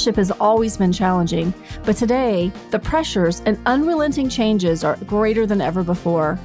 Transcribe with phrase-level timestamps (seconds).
[0.00, 1.52] leadership has always been challenging,
[1.84, 6.38] but today, the pressures and unrelenting changes are greater than ever before.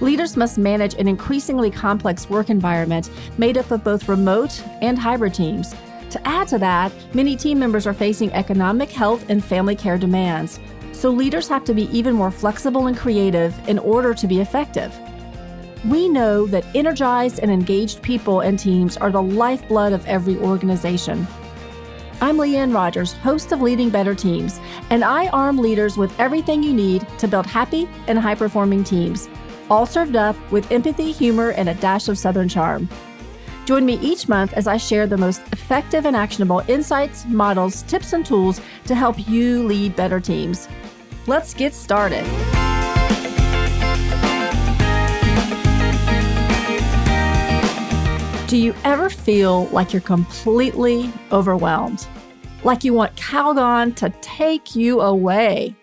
[0.00, 5.32] Leaders must manage an increasingly complex work environment made up of both remote and hybrid
[5.32, 5.76] teams.
[6.10, 10.58] To add to that, many team members are facing economic, health, and family care demands.
[10.90, 14.92] So leaders have to be even more flexible and creative in order to be effective.
[15.84, 21.28] We know that energized and engaged people and teams are the lifeblood of every organization.
[22.20, 24.58] I'm Leanne Rogers, host of Leading Better Teams,
[24.90, 29.28] and I arm leaders with everything you need to build happy and high performing teams,
[29.70, 32.88] all served up with empathy, humor, and a dash of Southern charm.
[33.66, 38.12] Join me each month as I share the most effective and actionable insights, models, tips,
[38.12, 40.68] and tools to help you lead better teams.
[41.28, 42.24] Let's get started.
[48.48, 52.08] Do you ever feel like you're completely overwhelmed?
[52.64, 55.76] Like you want Calgon to take you away?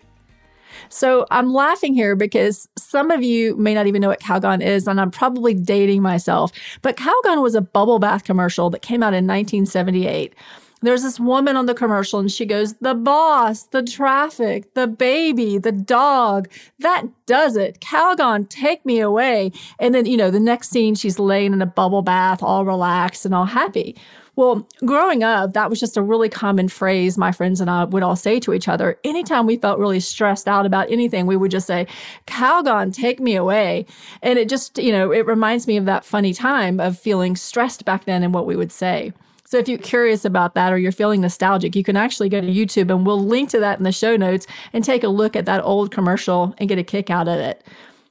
[0.90, 4.88] So I'm laughing here because some of you may not even know what Calgon is,
[4.88, 6.52] and I'm probably dating myself.
[6.82, 10.34] But Calgon was a bubble bath commercial that came out in 1978
[10.82, 15.58] there's this woman on the commercial and she goes, The boss, the traffic, the baby,
[15.58, 17.80] the dog, that does it.
[17.80, 19.52] Calgon, take me away.
[19.80, 23.26] And then, you know, the next scene, she's laying in a bubble bath, all relaxed
[23.26, 23.96] and all happy.
[24.38, 28.04] Well, growing up, that was just a really common phrase my friends and I would
[28.04, 29.00] all say to each other.
[29.06, 31.88] Anytime we felt really stressed out about anything, we would just say,
[32.28, 33.86] Calgon, take me away.
[34.22, 37.86] And it just, you know, it reminds me of that funny time of feeling stressed
[37.86, 39.14] back then and what we would say.
[39.56, 42.48] So if you're curious about that or you're feeling nostalgic, you can actually go to
[42.48, 45.46] YouTube and we'll link to that in the show notes and take a look at
[45.46, 47.64] that old commercial and get a kick out of it.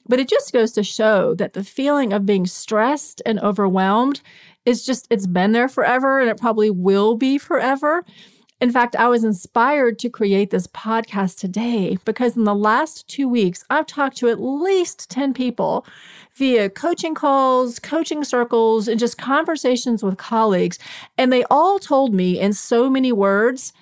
[0.09, 4.23] But it just goes to show that the feeling of being stressed and overwhelmed
[4.65, 8.07] is just, it's been there forever and it probably will be forever.
[8.65, 13.29] In fact, I was inspired to create this podcast today because in the last two
[13.29, 15.85] weeks, I've talked to at least 10 people
[16.35, 20.79] via coaching calls, coaching circles, and just conversations with colleagues.
[21.19, 23.75] And they all told me in so many words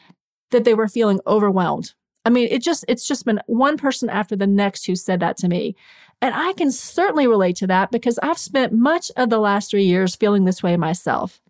[0.51, 1.95] that they were feeling overwhelmed.
[2.25, 5.37] I mean, it just, it's just been one person after the next who said that
[5.37, 5.77] to me.
[6.21, 9.85] And I can certainly relate to that because I've spent much of the last three
[9.85, 11.41] years feeling this way myself.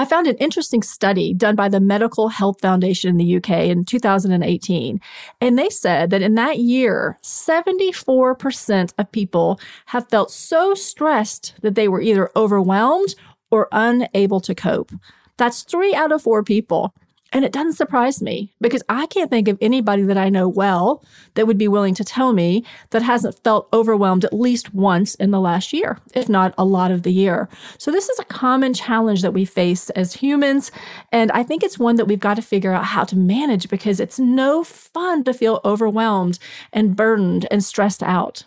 [0.00, 3.84] I found an interesting study done by the Mental Health Foundation in the UK in
[3.84, 5.00] 2018.
[5.40, 11.74] And they said that in that year, 74% of people have felt so stressed that
[11.74, 13.16] they were either overwhelmed
[13.50, 14.92] or unable to cope.
[15.36, 16.94] That's three out of four people.
[17.32, 21.04] And it doesn't surprise me because I can't think of anybody that I know well
[21.34, 25.30] that would be willing to tell me that hasn't felt overwhelmed at least once in
[25.30, 27.48] the last year, if not a lot of the year.
[27.76, 30.72] So this is a common challenge that we face as humans.
[31.12, 34.00] And I think it's one that we've got to figure out how to manage because
[34.00, 36.38] it's no fun to feel overwhelmed
[36.72, 38.44] and burdened and stressed out.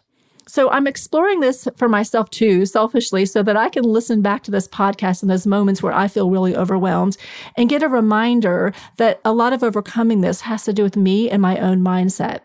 [0.51, 4.51] So I'm exploring this for myself too, selfishly, so that I can listen back to
[4.51, 7.15] this podcast in those moments where I feel really overwhelmed
[7.55, 11.29] and get a reminder that a lot of overcoming this has to do with me
[11.29, 12.41] and my own mindset.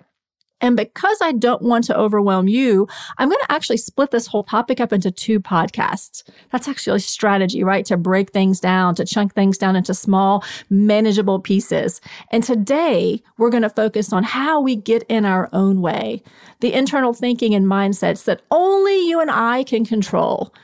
[0.61, 4.45] And because I don't want to overwhelm you, I'm going to actually split this whole
[4.45, 6.23] topic up into two podcasts.
[6.51, 7.85] That's actually a strategy, right?
[7.87, 12.01] To break things down, to chunk things down into small, manageable pieces.
[12.31, 16.23] And today we're going to focus on how we get in our own way,
[16.61, 20.55] the internal thinking and mindsets that only you and I can control.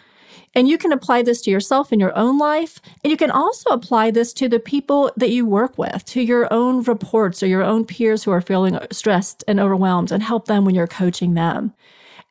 [0.54, 2.80] And you can apply this to yourself in your own life.
[3.02, 6.52] And you can also apply this to the people that you work with, to your
[6.52, 10.64] own reports or your own peers who are feeling stressed and overwhelmed and help them
[10.64, 11.72] when you're coaching them.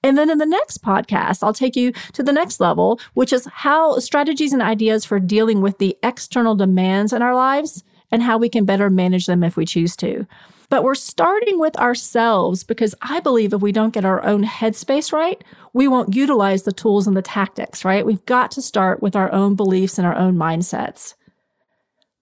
[0.03, 3.47] And then in the next podcast, I'll take you to the next level, which is
[3.51, 8.37] how strategies and ideas for dealing with the external demands in our lives and how
[8.37, 10.27] we can better manage them if we choose to.
[10.71, 15.11] But we're starting with ourselves because I believe if we don't get our own headspace
[15.11, 15.43] right,
[15.73, 18.05] we won't utilize the tools and the tactics, right?
[18.05, 21.15] We've got to start with our own beliefs and our own mindsets.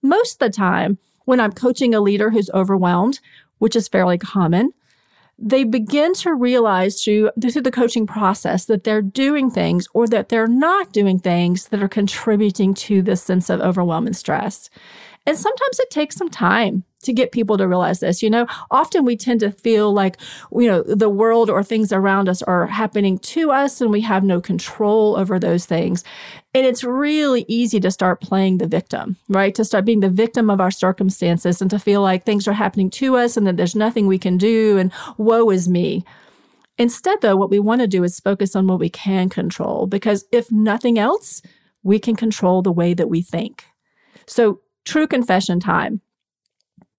[0.02, 3.20] Most of the time, when I'm coaching a leader who's overwhelmed,
[3.58, 4.72] which is fairly common,
[5.38, 10.28] they begin to realize through, through the coaching process that they're doing things or that
[10.28, 14.70] they're not doing things that are contributing to this sense of overwhelm and stress.
[15.24, 18.22] And sometimes it takes some time to get people to realize this.
[18.22, 20.18] You know, often we tend to feel like,
[20.52, 24.22] you know, the world or things around us are happening to us and we have
[24.22, 26.04] no control over those things.
[26.52, 29.54] And it's really easy to start playing the victim, right?
[29.54, 32.90] To start being the victim of our circumstances and to feel like things are happening
[32.90, 36.04] to us and that there's nothing we can do and woe is me.
[36.76, 40.24] Instead, though, what we want to do is focus on what we can control because
[40.32, 41.42] if nothing else,
[41.82, 43.64] we can control the way that we think.
[44.26, 46.00] So, true confession time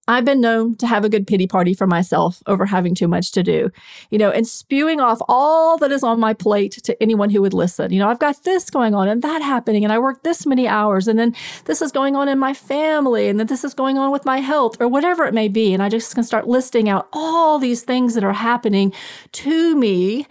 [0.08, 3.32] I've been known to have a good pity party for myself over having too much
[3.34, 3.72] to do,
[4.10, 7.54] you know, and spewing off all that is on my plate to anyone who would
[7.54, 7.94] listen.
[7.94, 10.68] You know, I've got this going on and that happening, and I work this many
[10.68, 13.98] hours, and then this is going on in my family, and then this is going
[13.98, 15.74] on with my health, or whatever it may be.
[15.74, 18.92] And I just can start listing out all these things that are happening
[19.34, 20.26] to me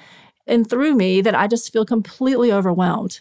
[0.46, 3.20] and through me that I just feel completely overwhelmed.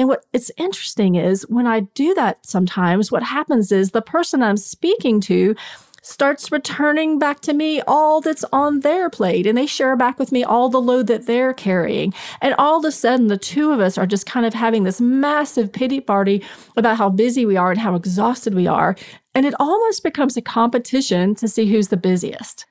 [0.00, 4.42] And what it's interesting is when I do that sometimes, what happens is the person
[4.42, 5.54] I'm speaking to
[6.00, 10.32] starts returning back to me all that's on their plate and they share back with
[10.32, 12.14] me all the load that they're carrying.
[12.40, 15.02] And all of a sudden, the two of us are just kind of having this
[15.02, 16.42] massive pity party
[16.78, 18.96] about how busy we are and how exhausted we are.
[19.34, 22.64] And it almost becomes a competition to see who's the busiest.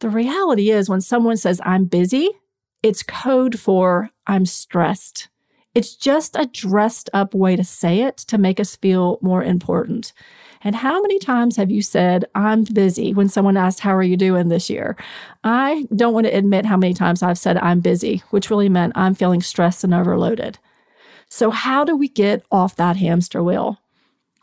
[0.00, 2.28] The reality is, when someone says, I'm busy,
[2.82, 5.30] it's code for I'm stressed.
[5.74, 10.12] It's just a dressed up way to say it to make us feel more important.
[10.64, 14.16] And how many times have you said, I'm busy when someone asks, How are you
[14.16, 14.96] doing this year?
[15.42, 18.92] I don't want to admit how many times I've said, I'm busy, which really meant
[18.96, 20.58] I'm feeling stressed and overloaded.
[21.28, 23.78] So, how do we get off that hamster wheel?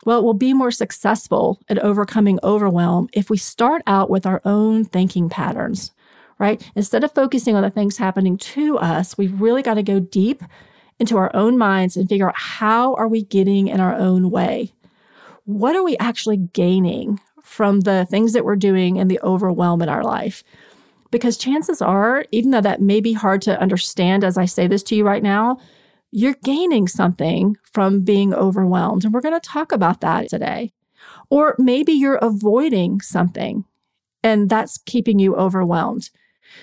[0.04, 4.84] Well, we'll be more successful at overcoming overwhelm if we start out with our own
[4.84, 5.92] thinking patterns,
[6.38, 6.60] right?
[6.74, 10.42] Instead of focusing on the things happening to us, we've really got to go deep
[11.00, 14.72] into our own minds and figure out how are we getting in our own way?
[15.44, 19.88] What are we actually gaining from the things that we're doing and the overwhelm in
[19.88, 20.44] our life?
[21.10, 24.82] Because chances are, even though that may be hard to understand as I say this
[24.84, 25.58] to you right now,
[26.12, 29.04] you're gaining something from being overwhelmed.
[29.04, 30.72] And we're going to talk about that today.
[31.30, 33.64] Or maybe you're avoiding something
[34.22, 36.10] and that's keeping you overwhelmed.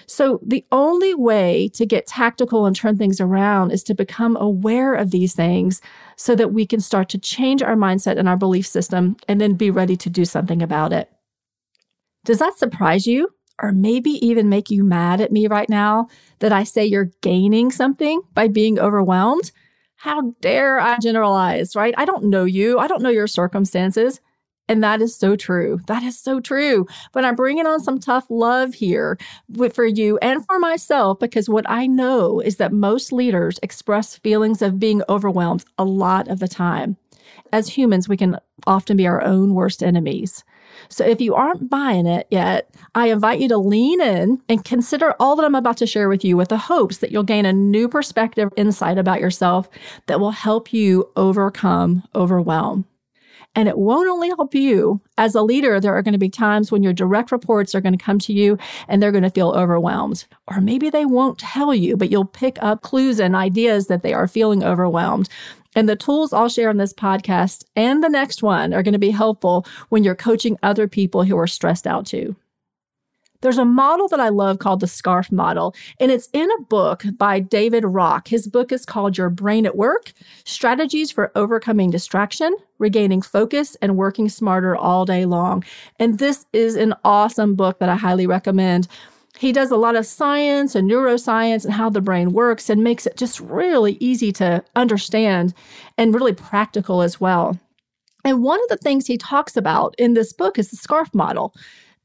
[0.05, 4.93] So, the only way to get tactical and turn things around is to become aware
[4.93, 5.81] of these things
[6.15, 9.53] so that we can start to change our mindset and our belief system and then
[9.53, 11.09] be ready to do something about it.
[12.25, 13.29] Does that surprise you?
[13.59, 17.71] Or maybe even make you mad at me right now that I say you're gaining
[17.71, 19.51] something by being overwhelmed?
[19.95, 21.93] How dare I generalize, right?
[21.97, 22.77] I don't know you.
[22.77, 24.21] I don't know your circumstances.
[24.69, 25.79] And that is so true.
[25.87, 26.87] That is so true.
[27.13, 29.17] But I'm bringing on some tough love here
[29.73, 34.61] for you and for myself because what I know is that most leaders express feelings
[34.61, 36.97] of being overwhelmed a lot of the time.
[37.53, 40.43] As humans, we can often be our own worst enemies.
[40.89, 45.15] So if you aren't buying it yet, I invite you to lean in and consider
[45.19, 47.53] all that I'm about to share with you with the hopes that you'll gain a
[47.53, 49.69] new perspective, insight about yourself
[50.07, 52.85] that will help you overcome overwhelm.
[53.55, 56.71] And it won't only help you as a leader, there are going to be times
[56.71, 58.57] when your direct reports are going to come to you
[58.87, 60.25] and they're going to feel overwhelmed.
[60.47, 64.13] Or maybe they won't tell you, but you'll pick up clues and ideas that they
[64.13, 65.27] are feeling overwhelmed.
[65.75, 68.99] And the tools I'll share in this podcast and the next one are going to
[68.99, 72.35] be helpful when you're coaching other people who are stressed out too.
[73.41, 77.03] There's a model that I love called the SCARF model, and it's in a book
[77.17, 78.27] by David Rock.
[78.27, 80.13] His book is called Your Brain at Work
[80.45, 85.63] Strategies for Overcoming Distraction, Regaining Focus, and Working Smarter All Day Long.
[85.99, 88.87] And this is an awesome book that I highly recommend.
[89.37, 93.05] He does a lot of science and neuroscience and how the brain works and makes
[93.05, 95.53] it just really easy to understand
[95.95, 97.59] and really practical as well.
[98.23, 101.53] And one of the things he talks about in this book is the SCARF model.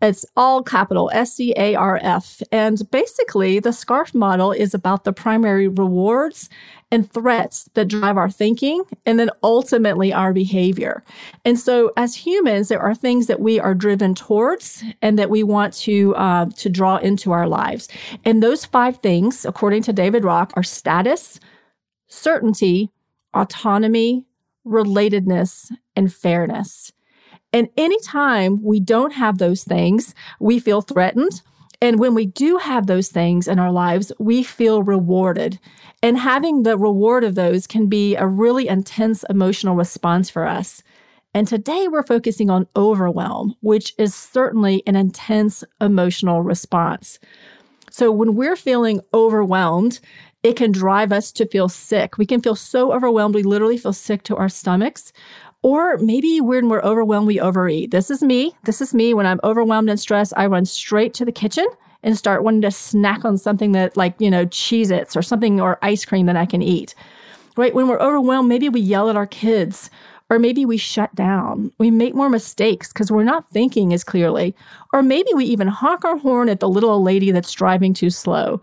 [0.02, 2.42] It's all capital S C A R F.
[2.50, 6.48] And basically, the SCARF model is about the primary rewards
[6.90, 11.04] and threats that drive our thinking and then ultimately our behavior.
[11.44, 15.44] And so, as humans, there are things that we are driven towards and that we
[15.44, 17.88] want to, uh, to draw into our lives.
[18.24, 21.38] And those five things, according to David Rock, are status,
[22.08, 22.90] certainty,
[23.34, 24.26] autonomy,
[24.66, 26.92] relatedness, and fairness.
[27.52, 31.42] And anytime we don't have those things, we feel threatened.
[31.80, 35.58] And when we do have those things in our lives, we feel rewarded.
[36.02, 40.82] And having the reward of those can be a really intense emotional response for us.
[41.34, 47.18] And today we're focusing on overwhelm, which is certainly an intense emotional response.
[47.90, 50.00] So when we're feeling overwhelmed,
[50.42, 52.18] it can drive us to feel sick.
[52.18, 55.12] We can feel so overwhelmed, we literally feel sick to our stomachs.
[55.62, 57.92] Or maybe when we're overwhelmed, we overeat.
[57.92, 58.54] This is me.
[58.64, 59.14] This is me.
[59.14, 61.66] When I'm overwhelmed and stressed, I run straight to the kitchen
[62.02, 65.60] and start wanting to snack on something that, like, you know, Cheez Its or something
[65.60, 66.96] or ice cream that I can eat.
[67.56, 67.74] Right?
[67.74, 69.88] When we're overwhelmed, maybe we yell at our kids
[70.30, 71.70] or maybe we shut down.
[71.78, 74.56] We make more mistakes because we're not thinking as clearly.
[74.92, 78.60] Or maybe we even honk our horn at the little lady that's driving too slow.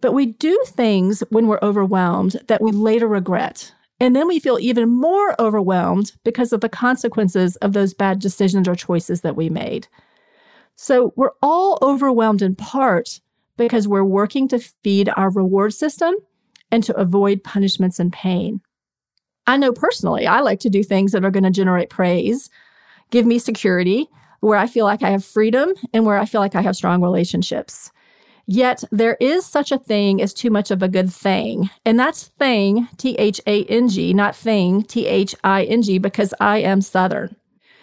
[0.00, 4.58] But we do things when we're overwhelmed that we later regret And then we feel
[4.60, 9.48] even more overwhelmed because of the consequences of those bad decisions or choices that we
[9.48, 9.88] made.
[10.76, 13.20] So we're all overwhelmed in part
[13.56, 16.14] because we're working to feed our reward system
[16.70, 18.60] and to avoid punishments and pain.
[19.46, 22.50] I know personally, I like to do things that are going to generate praise,
[23.10, 24.08] give me security,
[24.40, 27.00] where I feel like I have freedom and where I feel like I have strong
[27.00, 27.90] relationships.
[28.46, 31.68] Yet there is such a thing as too much of a good thing.
[31.84, 35.98] And that's thing, T H A N G, not thing, T H I N G,
[35.98, 37.34] because I am Southern.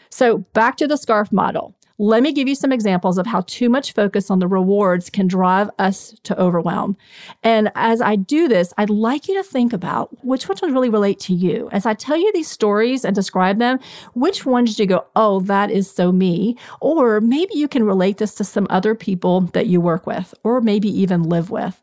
[0.10, 1.76] So back to the scarf model.
[2.00, 5.28] Let me give you some examples of how too much focus on the rewards can
[5.28, 6.98] drive us to overwhelm.
[7.44, 11.20] And as I do this, I'd like you to think about which ones really relate
[11.22, 11.70] to you.
[11.72, 13.80] As I tell you these stories and describe them,
[14.16, 16.58] which ones do you go, oh, that is so me?
[16.82, 20.62] Or maybe you can relate this to some other people that you work with, or
[20.62, 21.80] maybe even live with.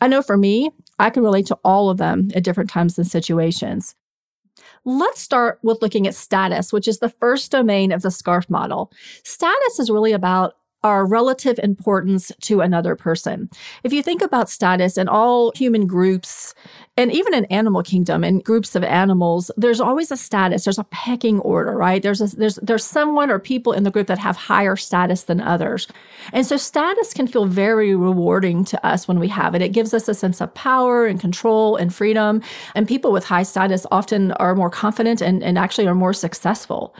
[0.00, 3.06] I know for me, I can relate to all of them at different times and
[3.06, 3.94] situations.
[4.84, 8.92] Let's start with looking at status, which is the first domain of the SCARF model.
[9.24, 13.50] Status is really about our relative importance to another person.
[13.82, 16.54] If you think about status in all human groups,
[16.96, 20.64] and even in animal kingdom and groups of animals, there's always a status.
[20.64, 22.02] There's a pecking order, right?
[22.02, 25.40] There's a, there's there's someone or people in the group that have higher status than
[25.40, 25.86] others,
[26.32, 29.62] and so status can feel very rewarding to us when we have it.
[29.62, 32.42] It gives us a sense of power and control and freedom.
[32.74, 36.94] And people with high status often are more confident and, and actually are more successful.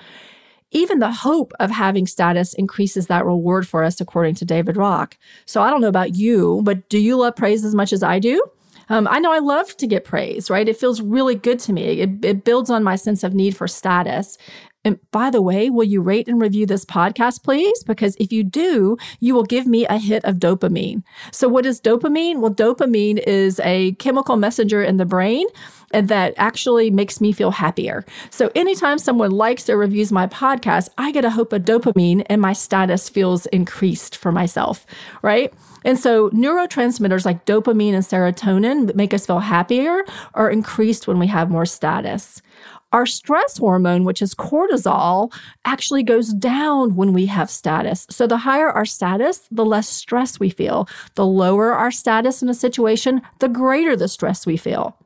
[0.70, 5.16] Even the hope of having status increases that reward for us, according to David Rock.
[5.46, 8.18] So I don't know about you, but do you love praise as much as I
[8.18, 8.42] do?
[8.90, 10.68] Um, I know I love to get praise, right?
[10.68, 12.00] It feels really good to me.
[12.00, 14.38] It, it builds on my sense of need for status.
[14.84, 17.82] And by the way, will you rate and review this podcast, please?
[17.82, 21.02] Because if you do, you will give me a hit of dopamine.
[21.32, 22.40] So, what is dopamine?
[22.40, 25.46] Well, dopamine is a chemical messenger in the brain
[25.92, 28.04] that actually makes me feel happier.
[28.30, 32.40] So, anytime someone likes or reviews my podcast, I get a hope of dopamine and
[32.40, 34.86] my status feels increased for myself,
[35.22, 35.52] right?
[35.84, 40.04] And so neurotransmitters like dopamine and serotonin that make us feel happier
[40.34, 42.42] are increased when we have more status.
[42.90, 45.32] Our stress hormone, which is cortisol,
[45.66, 48.06] actually goes down when we have status.
[48.08, 50.88] So the higher our status, the less stress we feel.
[51.14, 54.96] The lower our status in a situation, the greater the stress we feel.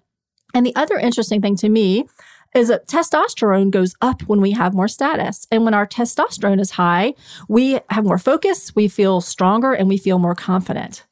[0.54, 2.06] And the other interesting thing to me
[2.54, 5.46] is that testosterone goes up when we have more status.
[5.50, 7.14] And when our testosterone is high,
[7.48, 11.04] we have more focus, we feel stronger, and we feel more confident.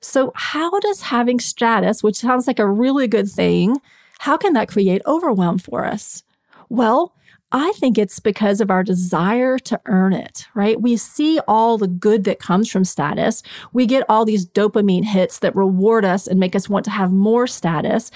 [0.00, 3.76] So, how does having status, which sounds like a really good thing,
[4.20, 6.22] how can that create overwhelm for us?
[6.68, 7.14] Well,
[7.50, 10.78] I think it's because of our desire to earn it, right?
[10.78, 13.42] We see all the good that comes from status.
[13.72, 17.10] We get all these dopamine hits that reward us and make us want to have
[17.10, 18.10] more status.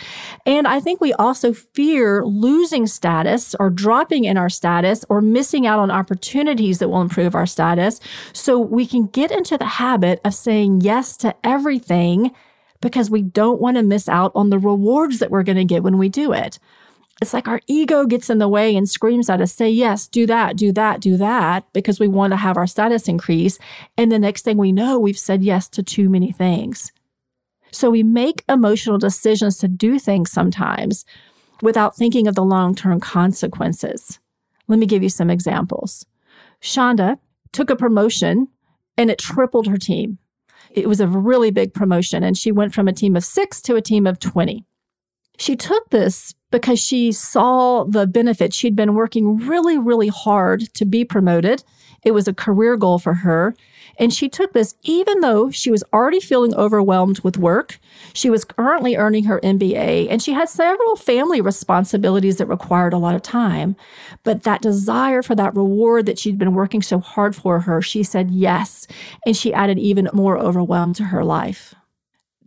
[0.45, 5.67] And I think we also fear losing status or dropping in our status or missing
[5.67, 8.01] out on opportunities that will improve our status.
[8.35, 12.33] So we can get into the habit of saying yes to everything
[12.83, 15.83] because we don't want to miss out on the rewards that we're going to get
[15.83, 16.59] when we do it.
[17.21, 20.27] It's like our ego gets in the way and screams at us, say, yes, do
[20.27, 23.59] that, do that, do that, because we want to have our status increase.
[23.97, 26.91] And the next thing we know, we've said yes to too many things.
[27.71, 31.05] So we make emotional decisions to do things sometimes
[31.63, 34.19] without thinking of the long term consequences.
[34.69, 36.05] Let me give you some examples.
[36.61, 37.19] Shonda
[37.53, 38.49] took a promotion
[38.97, 40.19] and it tripled her team.
[40.71, 43.77] It was a really big promotion, and she went from a team of six to
[43.77, 44.65] a team of 20.
[45.39, 48.55] She took this because she saw the benefit.
[48.55, 51.65] She'd been working really, really hard to be promoted.
[52.05, 53.57] It was a career goal for her.
[53.99, 57.79] And she took this even though she was already feeling overwhelmed with work.
[58.15, 62.99] She was currently earning her MBA and she had several family responsibilities that required a
[62.99, 63.77] lot of time.
[64.23, 68.03] But that desire for that reward that she'd been working so hard for her, she
[68.03, 68.87] said yes.
[69.27, 71.75] And she added even more overwhelm to her life.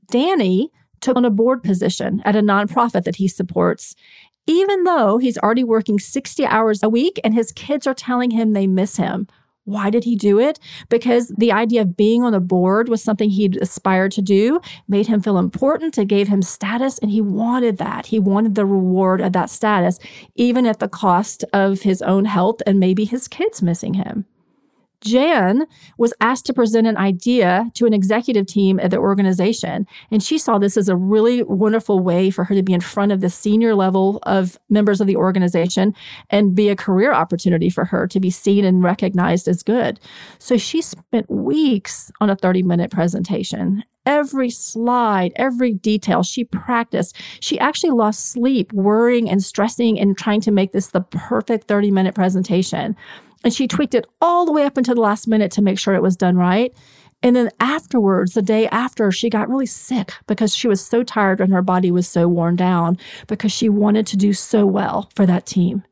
[0.10, 0.72] Danny
[1.06, 3.96] took on a board position at a nonprofit that he supports,
[4.48, 8.52] even though he's already working 60 hours a week and his kids are telling him
[8.52, 9.28] they miss him.
[9.66, 10.60] Why did he do it?
[10.90, 15.08] Because the idea of being on a board was something he'd aspired to do, made
[15.08, 18.08] him feel important, it gave him status, and he wanted that.
[18.08, 20.00] He wanted the reward of that status,
[20.36, 24.26] even at the cost of his own health and maybe his kids missing him.
[25.06, 29.86] Jan was asked to present an idea to an executive team at the organization.
[30.12, 33.12] And she saw this as a really wonderful way for her to be in front
[33.12, 35.94] of the senior level of members of the organization
[36.30, 40.00] and be a career opportunity for her to be seen and recognized as good.
[40.40, 43.84] So she spent weeks on a 30 minute presentation.
[44.06, 46.22] every slide, every detail.
[46.22, 47.16] She practiced.
[47.40, 51.90] She actually lost sleep worrying and stressing and trying to make this the perfect 30
[51.92, 52.96] minute presentation.
[53.46, 55.94] And she tweaked it all the way up until the last minute to make sure
[55.94, 56.74] it was done right.
[57.22, 61.40] And then afterwards, the day after, she got really sick because she was so tired
[61.40, 62.98] and her body was so worn down
[63.28, 65.84] because she wanted to do so well for that team.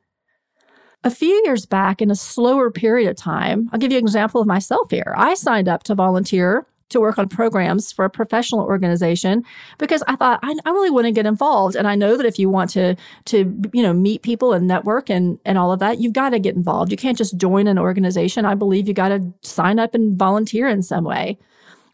[1.04, 4.42] A few years back, in a slower period of time, I'll give you an example
[4.42, 5.14] of myself here.
[5.18, 9.44] I signed up to volunteer to work on programs for a professional organization
[9.78, 11.76] because I thought I, I, really want to get involved.
[11.76, 12.96] And I know that if you want to
[13.26, 16.40] to you know meet people and network and and all of that, you've got to
[16.40, 16.92] get involved.
[16.92, 18.46] You can't just join an organization.
[18.46, 21.38] I believe you got to sign up and volunteer in some way.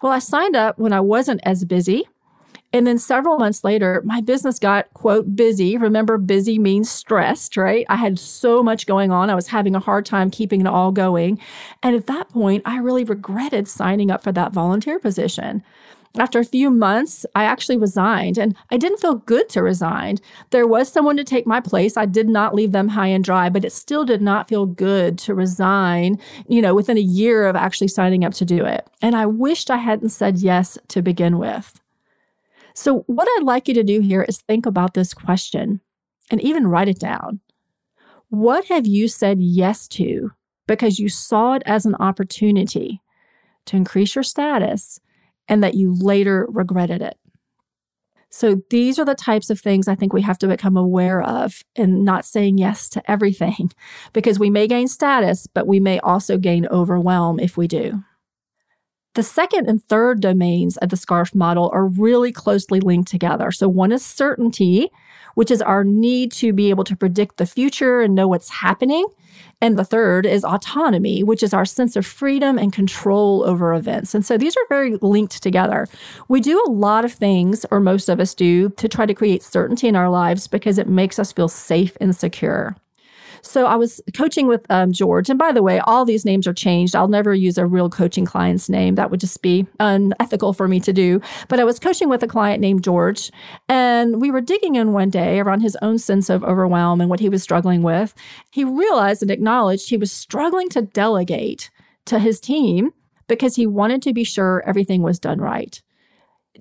[0.02, 2.08] Well, I signed up when I wasn't as busy.
[2.72, 5.76] And then several months later, my business got, quote, busy.
[5.76, 7.86] Remember, busy means stressed, right?
[7.90, 9.30] I had so much going on.
[9.30, 11.40] I was having a hard time keeping it all going.
[11.82, 15.64] And at that point, I really regretted signing up for that volunteer position.
[16.18, 20.18] After a few months, I actually resigned and I didn't feel good to resign.
[20.50, 21.98] There was someone to take my place.
[21.98, 25.20] I did not leave them high and dry, but it still did not feel good
[25.20, 28.88] to resign, you know, within a year of actually signing up to do it.
[29.02, 31.80] And I wished I hadn't said yes to begin with.
[32.82, 35.82] So, what I'd like you to do here is think about this question
[36.32, 37.42] and even write it down.
[38.30, 40.32] What have you said yes to
[40.66, 43.02] because you saw it as an opportunity
[43.66, 45.02] to increase your status
[45.50, 47.18] and that you later regretted it?
[48.30, 51.66] So, these are the types of things I think we have to become aware of
[51.76, 53.74] in not saying yes to everything
[54.14, 58.06] because we may gain status, but we may also gain overwhelm if we do.
[59.16, 63.52] The second and third domains of the SCARF model are really closely linked together.
[63.52, 64.92] So, one is certainty,
[65.34, 69.06] which is our need to be able to predict the future and know what's happening.
[69.62, 74.14] And the third is autonomy, which is our sense of freedom and control over events.
[74.14, 75.88] And so these are very linked together.
[76.28, 79.44] We do a lot of things, or most of us do, to try to create
[79.44, 82.76] certainty in our lives because it makes us feel safe and secure.
[83.42, 85.30] So I was coaching with um, George.
[85.30, 86.96] And by the way, all these names are changed.
[86.96, 88.96] I'll never use a real coaching client's name.
[88.96, 91.22] That would just be unethical for me to do.
[91.48, 93.32] But I was coaching with a client named George.
[93.68, 97.20] And we were digging in one day around his own sense of overwhelm and what
[97.20, 98.14] he was struggling with.
[98.52, 101.70] He realized and acknowledged he was struggling to delegate
[102.06, 102.92] to his team
[103.28, 105.82] because he wanted to be sure everything was done right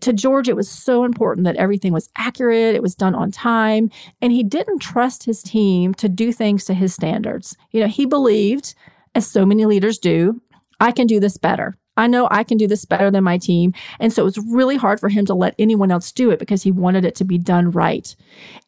[0.00, 3.90] to George, it was so important that everything was accurate, it was done on time,
[4.20, 7.56] and he didn't trust his team to do things to his standards.
[7.70, 8.74] You know, he believed,
[9.14, 10.40] as so many leaders do,
[10.80, 11.76] I can do this better.
[11.98, 13.74] I know I can do this better than my team.
[13.98, 16.62] And so it was really hard for him to let anyone else do it because
[16.62, 18.14] he wanted it to be done right.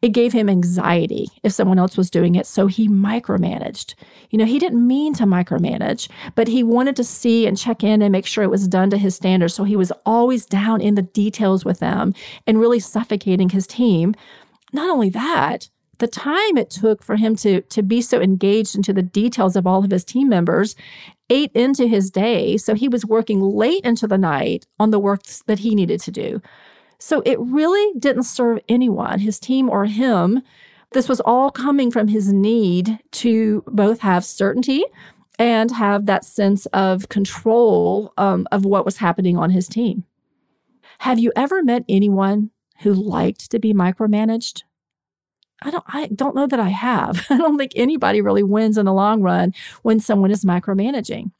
[0.01, 2.45] It gave him anxiety if someone else was doing it.
[2.45, 3.95] So he micromanaged.
[4.29, 8.01] You know, he didn't mean to micromanage, but he wanted to see and check in
[8.01, 9.53] and make sure it was done to his standards.
[9.53, 12.13] So he was always down in the details with them
[12.45, 14.13] and really suffocating his team.
[14.73, 15.69] Not only that,
[16.01, 19.67] the time it took for him to to be so engaged into the details of
[19.67, 20.75] all of his team members
[21.31, 25.23] ate into his day so he was working late into the night on the work
[25.47, 26.41] that he needed to do.
[26.99, 30.43] So it really didn't serve anyone his team or him.
[30.91, 34.83] This was all coming from his need to both have certainty
[35.39, 40.03] and have that sense of control um, of what was happening on his team.
[40.99, 44.63] Have you ever met anyone who liked to be micromanaged
[45.61, 47.25] I don't I don't know that I have.
[47.29, 51.31] I don't think anybody really wins in the long run when someone is micromanaging.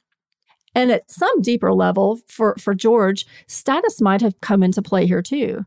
[0.74, 5.22] And at some deeper level for for George, status might have come into play here
[5.22, 5.66] too.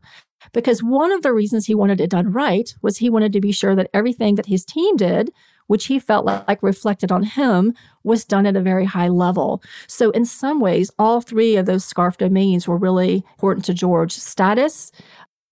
[0.53, 3.51] Because one of the reasons he wanted it done right was he wanted to be
[3.51, 5.31] sure that everything that his team did,
[5.67, 9.63] which he felt like reflected on him, was done at a very high level.
[9.87, 14.13] So, in some ways, all three of those SCARF domains were really important to George
[14.13, 14.91] status,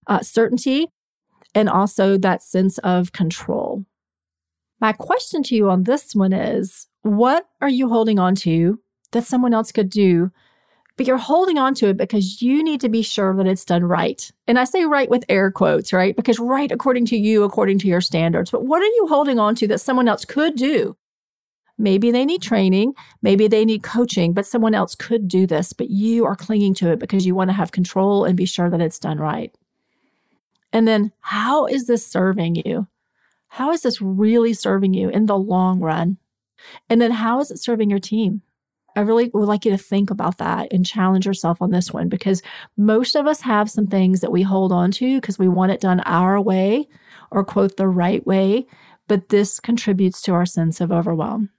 [0.08, 0.88] uh, certainty,
[1.56, 3.86] and also that sense of control.
[4.80, 8.80] My question to you on this one is what are you holding on to
[9.12, 10.32] that someone else could do?
[10.96, 13.84] But you're holding on to it because you need to be sure that it's done
[13.84, 14.30] right.
[14.48, 16.16] And I say right with air quotes, right?
[16.16, 18.52] Because right according to you, according to your standards.
[18.52, 20.96] But what are you holding on to that someone else could do?
[21.78, 25.90] Maybe they need training, maybe they need coaching, but someone else could do this, but
[25.90, 28.82] you are clinging to it because you want to have control and be sure that
[28.82, 29.56] it's done right.
[30.74, 32.88] And then, how is this serving you?
[33.48, 36.18] How is this really serving you in the long run?
[36.90, 38.42] And then, how is it serving your team?
[38.96, 42.10] I really would like you to think about that and challenge yourself on this one
[42.10, 42.42] because
[42.78, 45.82] most of us have some things that we hold on to because we want it
[45.82, 46.88] done our way
[47.32, 48.66] or, quote, the right way.
[49.08, 51.50] But this contributes to our sense of overwhelm.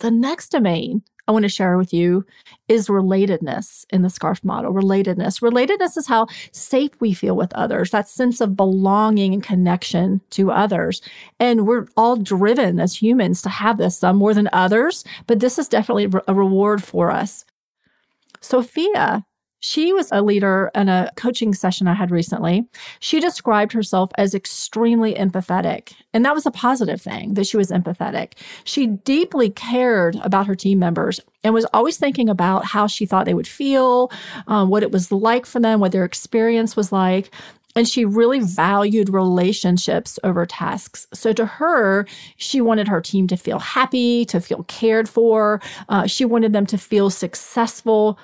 [0.00, 2.26] The next domain I want to share with you
[2.68, 4.72] is relatedness in the SCARF model.
[4.72, 5.40] Relatedness.
[5.40, 10.50] Relatedness is how safe we feel with others, that sense of belonging and connection to
[10.50, 11.00] others.
[11.38, 15.58] And we're all driven as humans to have this, some more than others, but this
[15.58, 17.44] is definitely a reward for us.
[18.40, 19.24] Sophia
[19.62, 22.66] she was a leader in a coaching session I had recently.
[22.98, 25.92] She described herself as extremely empathetic.
[26.12, 28.32] And that was a positive thing that she was empathetic.
[28.64, 33.24] She deeply cared about her team members and was always thinking about how she thought
[33.24, 34.10] they would feel,
[34.48, 37.32] um, what it was like for them, what their experience was like.
[37.76, 41.06] And she really valued relationships over tasks.
[41.14, 42.04] So to her,
[42.36, 45.60] she wanted her team to feel happy, to feel cared for.
[45.88, 48.18] Uh, she wanted them to feel successful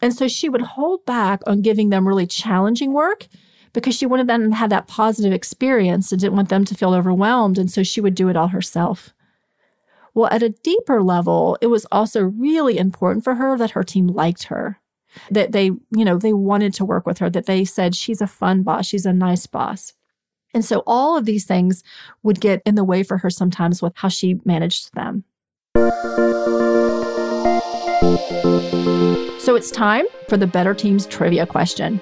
[0.00, 3.26] and so she would hold back on giving them really challenging work
[3.72, 6.94] because she wanted them to have that positive experience and didn't want them to feel
[6.94, 7.58] overwhelmed.
[7.58, 9.12] And so she would do it all herself.
[10.14, 14.06] Well, at a deeper level, it was also really important for her that her team
[14.06, 14.80] liked her,
[15.30, 18.28] that they, you know, they wanted to work with her, that they said she's a
[18.28, 19.92] fun boss, she's a nice boss.
[20.54, 21.82] And so all of these things
[22.22, 25.24] would get in the way for her sometimes with how she managed them.
[29.44, 32.00] So it's time for the Better Teams trivia question.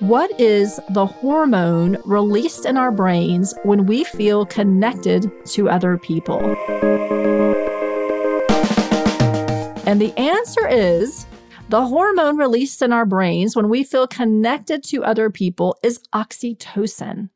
[0.00, 6.40] What is the hormone released in our brains when we feel connected to other people?
[9.86, 11.24] And the answer is
[11.68, 17.30] the hormone released in our brains when we feel connected to other people is oxytocin.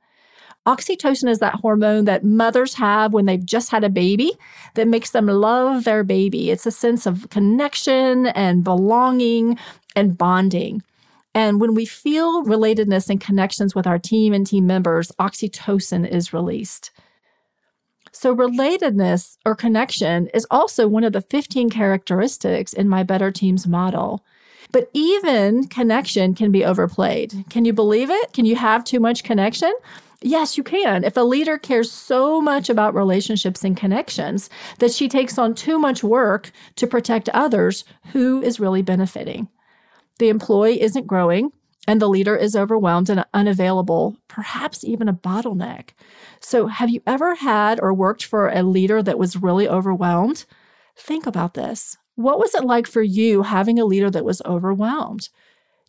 [0.66, 4.33] Oxytocin is that hormone that mothers have when they've just had a baby
[4.74, 6.50] that makes them love their baby.
[6.50, 9.59] It's a sense of connection and belonging
[9.94, 10.83] and bonding.
[11.35, 16.33] And when we feel relatedness and connections with our team and team members, oxytocin is
[16.33, 16.92] released.
[18.12, 23.66] So, relatedness or connection is also one of the 15 characteristics in my Better Teams
[23.66, 24.24] model.
[24.70, 27.44] But even connection can be overplayed.
[27.50, 28.33] Can you believe it?
[28.33, 29.72] Can you have too much connection?
[30.26, 31.04] Yes, you can.
[31.04, 35.78] If a leader cares so much about relationships and connections that she takes on too
[35.78, 39.48] much work to protect others, who is really benefiting?
[40.18, 41.52] The employee isn't growing
[41.88, 45.90] and the leader is overwhelmed and unavailable, perhaps even a bottleneck.
[46.40, 50.46] So, have you ever had or worked for a leader that was really overwhelmed?
[50.96, 51.98] Think about this.
[52.16, 55.28] What was it like for you having a leader that was overwhelmed?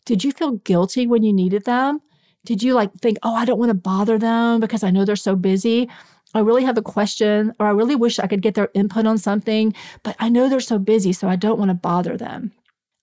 [0.06, 2.02] Did you feel guilty when you needed them?
[2.46, 5.16] Did you like think, oh, I don't want to bother them because I know they're
[5.16, 5.90] so busy?
[6.34, 9.18] I really have a question, or I really wish I could get their input on
[9.18, 12.52] something, but I know they're so busy, so I don't want to bother them.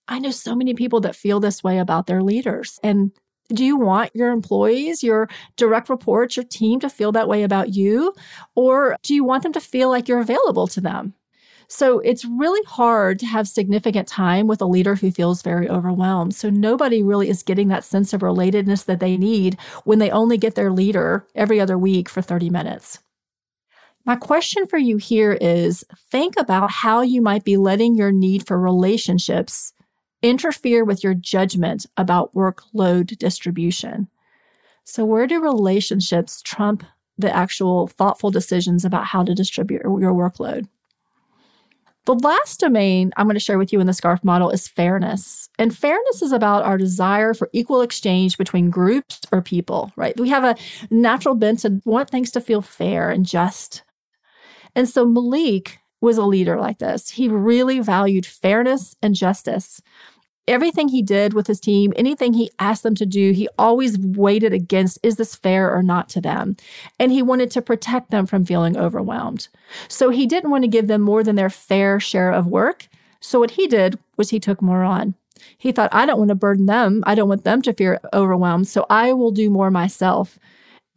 [0.08, 2.79] I know so many people that feel this way about their leaders.
[2.84, 3.12] And
[3.49, 7.73] do you want your employees, your direct reports, your team to feel that way about
[7.73, 8.13] you?
[8.56, 11.13] Or do you want them to feel like you're available to them?
[11.75, 16.36] So it's really hard to have significant time with a leader who feels very overwhelmed.
[16.36, 20.38] So nobody really is getting that sense of relatedness that they need when they only
[20.38, 22.99] get their leader every other week for 30 minutes.
[24.05, 28.45] My question for you here is think about how you might be letting your need
[28.45, 29.73] for relationships
[30.21, 34.09] interfere with your judgment about workload distribution.
[34.83, 36.83] So, where do relationships trump
[37.17, 40.67] the actual thoughtful decisions about how to distribute your workload?
[42.05, 45.49] The last domain I'm going to share with you in the SCARF model is fairness.
[45.57, 50.19] And fairness is about our desire for equal exchange between groups or people, right?
[50.19, 50.55] We have a
[50.93, 53.83] natural bent to want things to feel fair and just.
[54.75, 57.11] And so Malik was a leader like this.
[57.11, 59.81] He really valued fairness and justice
[60.47, 64.53] everything he did with his team, anything he asked them to do, he always weighted
[64.53, 66.56] against is this fair or not to them?
[66.99, 69.47] And he wanted to protect them from feeling overwhelmed.
[69.88, 72.88] So he didn't want to give them more than their fair share of work.
[73.19, 75.15] So what he did was he took more on.
[75.58, 77.03] He thought, I don't want to burden them.
[77.06, 78.67] I don't want them to feel overwhelmed.
[78.67, 80.39] So I will do more myself.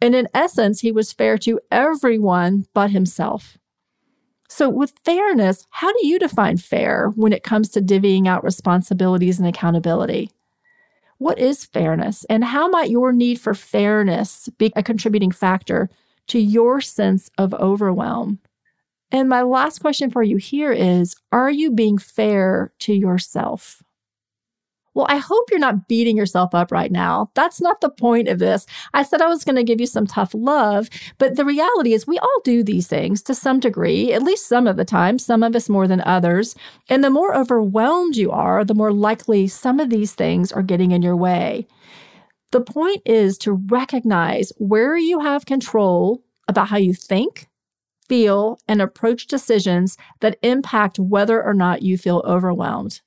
[0.01, 3.57] And in essence, he was fair to everyone but himself.
[4.57, 9.37] So, with fairness, how do you define fair when it comes to divvying out responsibilities
[9.37, 10.31] and accountability?
[11.19, 15.91] What is fairness, and how might your need for fairness be a contributing factor
[16.29, 18.39] to your sense of overwhelm?
[19.11, 23.83] And my last question for you here is Are you being fair to yourself?
[24.97, 27.29] Well, I hope you're not beating yourself up right now.
[27.35, 28.65] That's not the point of this.
[28.95, 32.07] I said I was going to give you some tough love, but the reality is
[32.07, 35.43] we all do these things to some degree, at least some of the time, some
[35.43, 36.55] of us more than others.
[36.89, 40.89] And the more overwhelmed you are, the more likely some of these things are getting
[40.89, 41.67] in your way.
[42.51, 47.47] The point is to recognize where you have control about how you think,
[48.09, 53.01] feel, and approach decisions that impact whether or not you feel overwhelmed.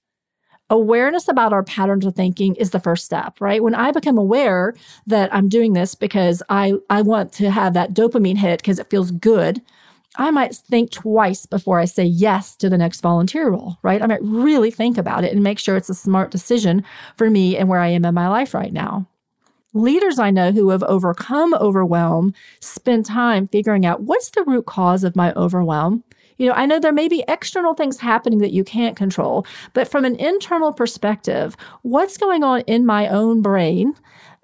[0.70, 3.62] Awareness about our patterns of thinking is the first step, right?
[3.62, 4.74] When I become aware
[5.06, 8.88] that I'm doing this because I, I want to have that dopamine hit because it
[8.88, 9.60] feels good,
[10.16, 14.00] I might think twice before I say yes to the next volunteer role, right?
[14.00, 16.84] I might really think about it and make sure it's a smart decision
[17.16, 19.08] for me and where I am in my life right now.
[19.72, 25.04] Leaders I know who have overcome overwhelm spend time figuring out what's the root cause
[25.04, 26.02] of my overwhelm.
[26.40, 29.86] You know, I know there may be external things happening that you can't control, but
[29.86, 33.94] from an internal perspective, what's going on in my own brain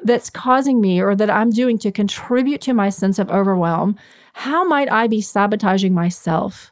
[0.00, 3.96] that's causing me or that I'm doing to contribute to my sense of overwhelm?
[4.34, 6.70] How might I be sabotaging myself?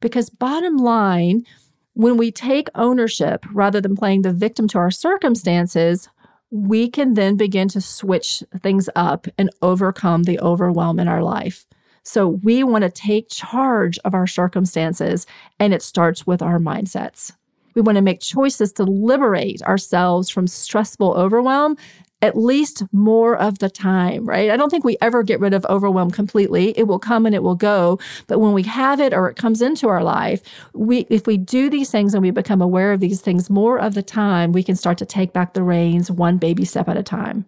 [0.00, 1.44] Because, bottom line,
[1.92, 6.08] when we take ownership rather than playing the victim to our circumstances,
[6.50, 11.66] we can then begin to switch things up and overcome the overwhelm in our life.
[12.06, 15.26] So we want to take charge of our circumstances,
[15.58, 17.32] and it starts with our mindsets.
[17.74, 21.76] We want to make choices to liberate ourselves from stressful overwhelm
[22.22, 24.50] at least more of the time, right?
[24.50, 26.70] I don't think we ever get rid of overwhelm completely.
[26.78, 27.98] It will come and it will go.
[28.26, 30.40] But when we have it or it comes into our life,
[30.72, 33.92] we, if we do these things and we become aware of these things more of
[33.92, 37.02] the time, we can start to take back the reins one baby step at a
[37.02, 37.44] time.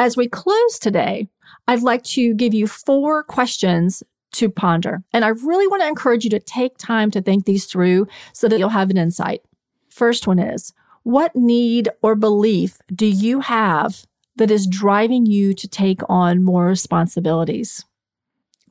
[0.00, 1.28] As we close today,
[1.68, 5.02] I'd like to give you four questions to ponder.
[5.12, 8.48] And I really want to encourage you to take time to think these through so
[8.48, 9.42] that you'll have an insight.
[9.90, 15.68] First one is, what need or belief do you have that is driving you to
[15.68, 17.84] take on more responsibilities?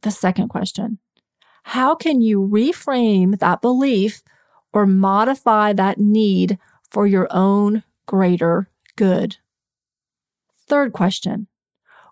[0.02, 0.98] The second question
[1.62, 4.24] How can you reframe that belief
[4.74, 6.58] or modify that need
[6.90, 9.38] for your own greater good?
[10.70, 11.48] Third question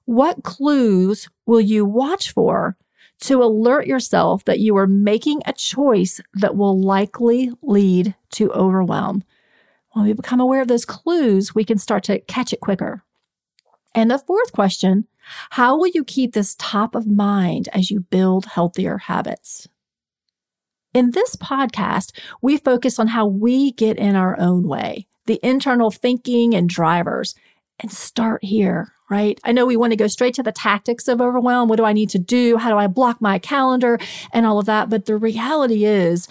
[0.06, 2.76] What clues will you watch for
[3.22, 9.24] to alert yourself that you are making a choice that will likely lead to overwhelm?
[9.92, 13.04] When we become aware of those clues, we can start to catch it quicker.
[13.94, 15.08] And the fourth question
[15.52, 19.68] how will you keep this top of mind as you build healthier habits?
[20.94, 25.92] In this podcast, we focus on how we get in our own way, the internal
[25.92, 27.36] thinking and drivers,
[27.80, 29.40] and start here, right?
[29.44, 31.70] I know we want to go straight to the tactics of overwhelm.
[31.70, 32.58] What do I need to do?
[32.58, 34.00] How do I block my calendar
[34.34, 34.90] and all of that?
[34.90, 36.28] But the reality is,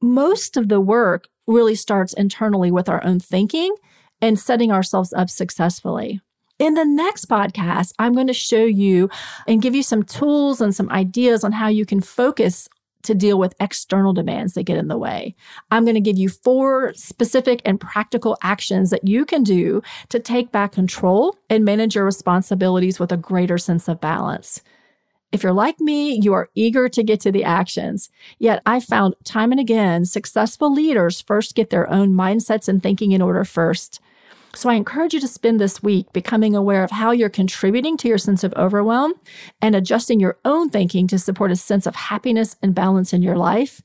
[0.00, 3.74] most of the work really starts internally with our own thinking
[4.22, 6.20] and setting ourselves up successfully.
[6.58, 9.08] In the next podcast, I'm going to show you
[9.46, 12.68] and give you some tools and some ideas on how you can focus
[13.02, 15.34] to deal with external demands that get in the way.
[15.70, 20.18] I'm going to give you four specific and practical actions that you can do to
[20.18, 24.62] take back control and manage your responsibilities with a greater sense of balance.
[25.32, 28.10] If you're like me, you are eager to get to the actions.
[28.38, 33.12] Yet I found time and again, successful leaders first get their own mindsets and thinking
[33.12, 34.00] in order first.
[34.54, 38.08] So I encourage you to spend this week becoming aware of how you're contributing to
[38.08, 39.14] your sense of overwhelm
[39.62, 43.36] and adjusting your own thinking to support a sense of happiness and balance in your
[43.36, 43.80] life.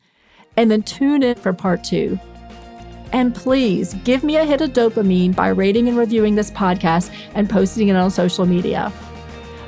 [0.57, 2.19] And then tune in for part two.
[3.11, 7.49] And please give me a hit of dopamine by rating and reviewing this podcast and
[7.49, 8.91] posting it on social media.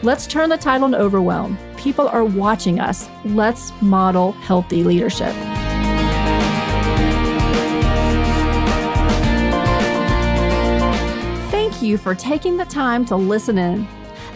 [0.03, 1.57] Let's turn the tide on overwhelm.
[1.77, 3.07] People are watching us.
[3.23, 5.33] Let's model healthy leadership.
[11.81, 13.87] You for taking the time to listen in.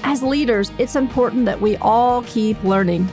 [0.04, 3.08] As leaders, it's important that we all keep learning.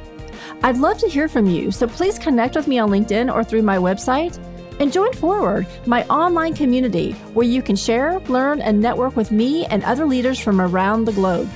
[0.63, 3.62] I'd love to hear from you, so please connect with me on LinkedIn or through
[3.62, 4.39] my website
[4.79, 9.65] and join Forward, my online community where you can share, learn, and network with me
[9.67, 11.49] and other leaders from around the globe.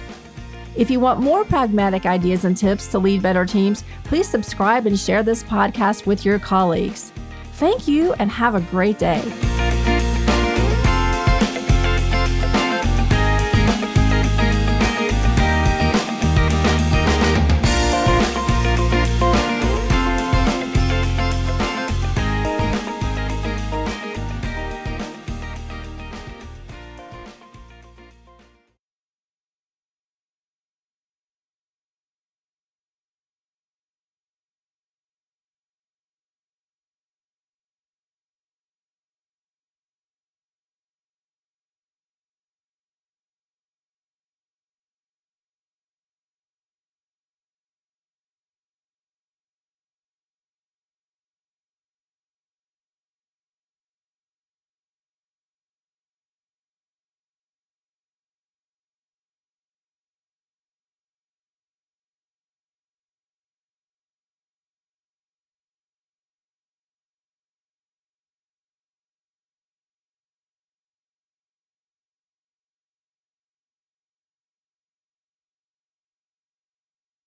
[0.80, 4.98] If you want more pragmatic ideas and tips to lead better teams, please subscribe and
[4.98, 7.12] share this podcast with your colleagues.
[7.56, 9.20] Thank you and have a great day.